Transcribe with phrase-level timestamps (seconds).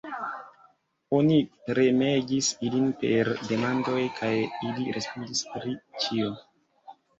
[1.17, 1.35] Oni
[1.67, 6.35] premegis ilin per demandoj, kaj ili respondis pri ĉio.